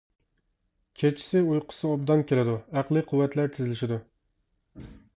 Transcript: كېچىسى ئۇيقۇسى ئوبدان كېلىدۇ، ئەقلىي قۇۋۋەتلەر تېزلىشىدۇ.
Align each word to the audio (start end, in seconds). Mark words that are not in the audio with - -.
كېچىسى 1.01 1.43
ئۇيقۇسى 1.51 1.91
ئوبدان 1.91 2.25
كېلىدۇ، 2.33 2.57
ئەقلىي 2.79 3.09
قۇۋۋەتلەر 3.13 3.55
تېزلىشىدۇ. 3.59 4.03